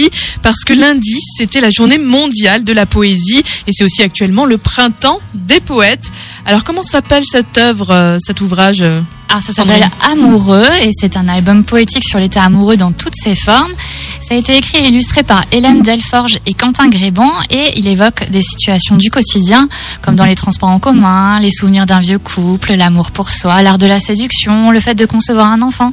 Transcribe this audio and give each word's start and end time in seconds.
poésie 0.00 0.10
parce 0.42 0.64
que 0.64 0.72
lundi, 0.72 1.16
c'était 1.36 1.60
la 1.60 1.70
journée 1.70 1.98
mondiale 1.98 2.64
de 2.64 2.72
la 2.72 2.86
poésie 2.86 3.42
et 3.66 3.72
c'est 3.72 3.84
aussi 3.84 4.02
actuellement 4.02 4.44
le 4.44 4.58
printemps 4.58 5.20
des 5.34 5.60
poètes. 5.60 6.10
Alors 6.46 6.64
comment 6.64 6.82
s'appelle 6.82 7.24
cette 7.24 7.58
œuvre, 7.58 7.90
euh, 7.90 8.16
cet 8.20 8.40
ouvrage 8.40 8.80
euh 8.80 9.00
Alors 9.28 9.42
ça 9.42 9.52
s'appelle 9.52 9.88
Amoureux 10.10 10.68
et 10.82 10.90
c'est 10.92 11.16
un 11.16 11.28
album 11.28 11.64
poétique 11.64 12.04
sur 12.04 12.18
l'état 12.18 12.42
amoureux 12.42 12.76
dans 12.76 12.92
toutes 12.92 13.16
ses 13.16 13.34
formes. 13.34 13.72
Ça 14.20 14.34
a 14.34 14.38
été 14.38 14.56
écrit 14.56 14.78
et 14.78 14.88
illustré 14.88 15.22
par 15.22 15.44
Hélène 15.50 15.82
Delforge 15.82 16.38
et 16.46 16.54
Quentin 16.54 16.88
Gréban 16.88 17.30
et 17.50 17.78
il 17.78 17.88
évoque 17.88 18.30
des 18.30 18.42
situations 18.42 18.96
du 18.96 19.10
quotidien 19.10 19.68
comme 20.02 20.14
dans 20.14 20.24
les 20.24 20.36
transports 20.36 20.68
en 20.68 20.78
commun, 20.78 21.40
les 21.40 21.50
souvenirs 21.50 21.86
d'un 21.86 22.00
vieux 22.00 22.18
couple, 22.18 22.74
l'amour 22.74 23.10
pour 23.10 23.30
soi, 23.30 23.62
l'art 23.62 23.78
de 23.78 23.86
la 23.86 23.98
séduction, 23.98 24.70
le 24.70 24.80
fait 24.80 24.94
de 24.94 25.06
concevoir 25.06 25.48
un 25.50 25.62
enfant. 25.62 25.92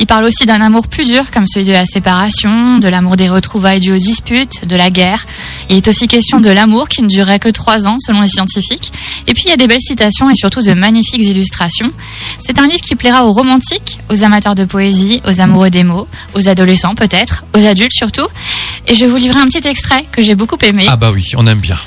Il 0.00 0.06
parle 0.06 0.24
aussi 0.24 0.46
d'un 0.46 0.60
amour 0.60 0.86
plus 0.86 1.04
dur 1.06 1.24
comme 1.32 1.46
celui 1.46 1.66
de 1.66 1.72
la 1.72 1.84
séparation, 1.84 2.78
de 2.78 2.88
l'amour 2.88 3.16
des 3.16 3.28
retrouvailles 3.28 3.80
dues 3.80 3.92
aux 3.92 3.98
disputes, 3.98 4.64
de 4.66 4.76
la 4.76 4.90
guerre. 4.90 5.26
Il 5.68 5.76
est 5.76 5.88
aussi 5.88 6.06
question 6.06 6.40
de 6.40 6.50
l'amour 6.50 6.88
qui 6.88 7.02
ne 7.02 7.08
durerait 7.08 7.40
que 7.40 7.48
trois 7.48 7.88
ans 7.88 7.96
selon 7.98 8.20
les 8.20 8.28
scientifiques. 8.28 8.92
Et 9.26 9.34
puis 9.34 9.44
il 9.46 9.50
y 9.50 9.52
a 9.52 9.56
des 9.56 9.66
belles 9.66 9.80
citations 9.80 10.30
et 10.30 10.36
surtout 10.36 10.62
de 10.62 10.72
magnifiques 10.72 11.22
illustrations. 11.22 11.92
C'est 12.38 12.60
un 12.60 12.66
livre 12.66 12.80
qui 12.80 12.94
plaira 12.94 13.26
aux 13.26 13.32
romantiques, 13.32 13.98
aux 14.08 14.22
amateurs 14.22 14.54
de 14.54 14.64
poésie, 14.64 15.20
aux 15.26 15.40
amoureux 15.40 15.70
des 15.70 15.84
mots, 15.84 16.06
aux 16.34 16.48
adolescents 16.48 16.94
peut-être, 16.94 17.44
aux 17.56 17.66
adultes 17.66 17.92
surtout. 17.92 18.28
Et 18.86 18.94
je 18.94 19.04
vous 19.04 19.16
livrer 19.16 19.40
un 19.40 19.46
petit 19.46 19.66
extrait 19.66 20.04
que 20.12 20.22
j'ai 20.22 20.34
beaucoup 20.34 20.58
aimé. 20.62 20.84
Ah 20.88 20.96
bah 20.96 21.10
oui, 21.10 21.32
on 21.36 21.46
aime 21.46 21.58
bien. 21.60 21.78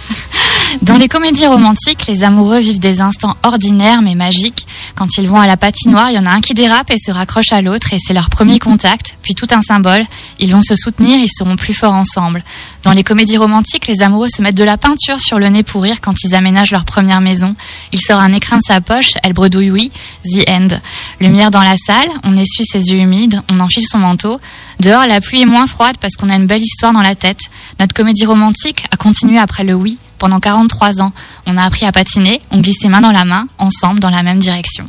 Dans 0.82 0.96
les 0.96 1.10
comédies 1.10 1.48
romantiques, 1.48 2.08
les 2.08 2.24
amoureux 2.24 2.60
vivent 2.60 2.80
des 2.80 3.02
instants 3.02 3.36
ordinaires 3.44 4.02
mais 4.02 4.16
magiques. 4.16 4.66
Quand 4.96 5.18
ils 5.18 5.28
vont 5.28 5.40
à 5.40 5.46
la 5.46 5.58
patinoire, 5.58 6.10
il 6.10 6.16
y 6.16 6.20
en 6.20 6.26
a 6.26 6.32
un 6.32 6.40
qui 6.40 6.54
dérape 6.54 6.90
et 6.92 6.98
se 6.98 7.12
raccroche 7.12 7.52
à 7.52 7.62
l'autre 7.62 7.94
et 7.94 7.98
c'est 8.00 8.14
leur 8.14 8.30
premier 8.30 8.58
contact, 8.58 9.18
puis 9.22 9.36
tout 9.36 9.48
un 9.52 9.60
symbole. 9.60 10.04
Ils 10.40 10.52
vont 10.52 10.62
se 10.62 10.76
soutenir, 10.76 11.20
ils 11.20 11.30
seront 11.30 11.58
plus 11.58 11.74
forts 11.74 11.94
ensemble. 11.94 12.44
Dans 12.84 12.94
les 12.94 13.04
comédies 13.04 13.38
romantiques, 13.38 13.88
les 13.88 14.02
amoureux 14.02 14.30
se 14.30 14.42
mettent 14.42 14.56
de 14.56 14.64
la 14.64 14.78
peinture 14.78 15.20
sur 15.20 15.40
le 15.40 15.50
nez 15.50 15.64
pour 15.64 15.84
rire 15.84 16.00
quand 16.02 16.24
ils 16.24 16.34
aménagent 16.36 16.72
leur 16.72 16.86
première 16.86 17.20
maison. 17.20 17.56
Il 17.92 18.00
sort 18.00 18.20
un 18.20 18.32
écrin 18.32 18.58
de 18.58 18.64
sa 18.64 18.80
poche, 18.80 19.14
elle 19.24 19.34
bredouille 19.34 19.72
oui, 19.72 19.92
the 20.34 20.50
end. 20.50 20.80
Lumière 21.20 21.52
dans 21.52 21.62
la 21.62 21.76
salle, 21.78 22.10
on 22.24 22.38
essuie 22.38 22.66
ses 22.66 22.88
yeux 22.88 23.00
humides, 23.00 23.42
on 23.52 23.60
enfile 23.60 23.84
son 23.86 23.98
manteau. 23.98 24.40
Dehors, 24.80 25.06
la 25.06 25.20
pluie 25.20 25.42
est 25.42 25.46
moins 25.46 25.68
froide 25.68 25.98
parce 26.00 26.16
qu'on 26.16 26.30
a 26.30 26.36
une 26.36 26.48
belle 26.48 26.62
histoire 26.62 26.94
dans 26.94 27.02
la 27.02 27.16
tête. 27.16 27.42
Notre 27.80 27.94
comédie 27.94 28.26
romantique 28.26 28.86
a 28.92 28.98
continué 28.98 29.38
après 29.38 29.64
le 29.64 29.74
oui 29.74 29.98
pendant 30.22 30.40
43 30.40 31.02
ans. 31.02 31.12
On 31.48 31.58
a 31.58 31.64
appris 31.64 31.86
à 31.86 31.92
patiner, 31.92 32.42
on 32.52 32.62
glisse 32.62 32.82
les 32.84 32.90
mains 32.90 33.02
dans 33.02 33.12
la 33.12 33.26
main, 33.26 33.48
ensemble, 33.58 34.00
dans 34.00 34.12
la 34.12 34.22
même 34.24 34.40
direction. 34.40 34.86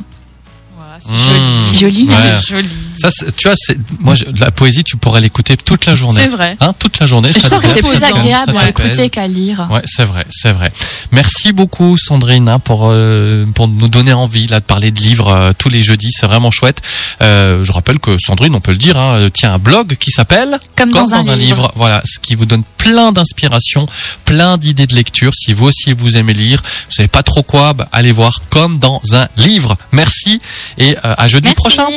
Voilà, 0.77 0.97
c'est 0.99 1.17
joli. 1.17 1.65
C'est 1.65 1.79
joli. 1.79 2.07
Ouais. 2.07 2.41
Joli. 2.47 2.69
Ça, 3.09 3.25
tu 3.35 3.47
vois, 3.47 3.55
moi 3.99 4.15
je- 4.15 4.25
la 4.39 4.51
poésie, 4.51 4.83
tu 4.83 4.97
pourrais 4.97 5.21
l'écouter 5.21 5.57
toute 5.57 5.85
la 5.85 5.95
journée. 5.95 6.21
C'est 6.23 6.29
vrai. 6.29 6.55
Hein, 6.59 6.73
toute 6.77 6.99
la 6.99 7.05
journée. 7.07 7.31
je 7.33 7.39
ça 7.39 7.49
trouve 7.49 7.61
que 7.61 7.67
c'est 7.67 7.81
plus 7.81 8.03
agréable 8.03 8.57
à 8.57 8.69
écouter 8.69 9.09
qu'à 9.09 9.27
lire. 9.27 9.67
Ouais, 9.71 9.81
c'est 9.85 10.05
vrai, 10.05 10.25
c'est 10.29 10.51
vrai. 10.51 10.69
Merci 11.11 11.53
beaucoup 11.53 11.97
Sandrine 11.97 12.47
hein, 12.49 12.59
pour 12.59 12.89
euh, 12.91 13.45
pour 13.55 13.67
nous 13.67 13.87
donner 13.89 14.13
envie 14.13 14.47
là 14.47 14.59
de 14.59 14.65
parler 14.65 14.91
de 14.91 14.99
livres 14.99 15.27
euh, 15.29 15.51
tous 15.57 15.69
les 15.69 15.83
jeudis, 15.83 16.11
c'est 16.11 16.27
vraiment 16.27 16.51
chouette. 16.51 16.81
Euh, 17.21 17.63
je 17.63 17.71
rappelle 17.71 17.99
que 17.99 18.17
Sandrine, 18.17 18.55
on 18.55 18.61
peut 18.61 18.71
le 18.71 18.77
dire, 18.77 18.97
hein, 18.97 19.15
euh, 19.15 19.29
tient 19.29 19.53
un 19.53 19.59
blog 19.59 19.97
qui 19.97 20.11
s'appelle 20.11 20.57
Comme 20.75 20.91
dans 20.91 21.13
un 21.13 21.35
livre. 21.35 21.71
Voilà, 21.75 22.01
ce 22.05 22.19
qui 22.19 22.35
vous 22.35 22.45
donne 22.45 22.63
plein 22.77 23.11
d'inspiration, 23.11 23.85
plein 24.25 24.57
d'idées 24.57 24.87
de 24.87 24.95
lecture. 24.95 25.33
Si 25.35 25.53
vous 25.53 25.65
aussi 25.65 25.93
vous 25.93 26.17
aimez 26.17 26.33
lire, 26.33 26.61
vous 26.89 26.93
savez 26.95 27.07
pas 27.07 27.23
trop 27.23 27.43
quoi, 27.43 27.73
bah, 27.73 27.87
allez 27.91 28.11
voir 28.11 28.39
comme 28.49 28.79
dans 28.79 29.01
un 29.13 29.27
livre. 29.37 29.75
Merci 29.91 30.41
et 30.77 30.95
euh, 30.97 31.15
à 31.17 31.27
jeudi 31.27 31.47
Merci. 31.47 31.55
prochain. 31.55 31.87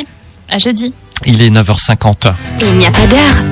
À 0.49 0.57
jeudi. 0.57 0.93
Il 1.25 1.41
est 1.41 1.49
9h50. 1.49 2.31
Il 2.61 2.77
n'y 2.77 2.85
a 2.85 2.91
pas 2.91 3.05
d'heure 3.07 3.43